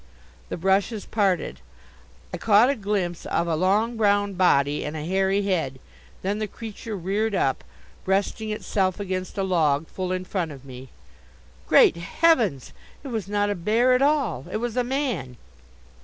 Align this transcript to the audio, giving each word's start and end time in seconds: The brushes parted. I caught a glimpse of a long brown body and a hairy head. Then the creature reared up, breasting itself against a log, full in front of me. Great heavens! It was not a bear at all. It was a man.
The 0.49 0.57
brushes 0.57 1.05
parted. 1.05 1.59
I 2.33 2.37
caught 2.37 2.71
a 2.71 2.75
glimpse 2.75 3.27
of 3.27 3.47
a 3.47 3.55
long 3.55 3.97
brown 3.97 4.33
body 4.33 4.83
and 4.83 4.97
a 4.97 5.05
hairy 5.05 5.43
head. 5.43 5.77
Then 6.23 6.39
the 6.39 6.47
creature 6.47 6.95
reared 6.97 7.35
up, 7.35 7.63
breasting 8.03 8.49
itself 8.49 8.99
against 8.99 9.37
a 9.37 9.43
log, 9.43 9.87
full 9.87 10.11
in 10.11 10.25
front 10.25 10.51
of 10.53 10.65
me. 10.65 10.89
Great 11.67 11.97
heavens! 11.97 12.73
It 13.03 13.09
was 13.09 13.27
not 13.27 13.51
a 13.51 13.53
bear 13.53 13.93
at 13.93 14.01
all. 14.01 14.45
It 14.51 14.57
was 14.57 14.75
a 14.75 14.83
man. 14.83 15.37